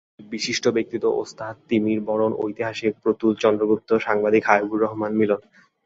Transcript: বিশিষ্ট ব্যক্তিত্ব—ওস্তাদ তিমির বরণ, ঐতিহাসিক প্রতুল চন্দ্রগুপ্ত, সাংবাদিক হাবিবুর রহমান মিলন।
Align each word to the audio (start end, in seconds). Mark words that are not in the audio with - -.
বিশিষ্ট 0.31 0.65
ব্যক্তিত্ব—ওস্তাদ 0.67 1.55
তিমির 1.69 1.99
বরণ, 2.07 2.31
ঐতিহাসিক 2.37 2.93
প্রতুল 3.03 3.31
চন্দ্রগুপ্ত, 3.35 3.89
সাংবাদিক 3.99 4.43
হাবিবুর 4.47 4.83
রহমান 4.83 5.11
মিলন। 5.15 5.41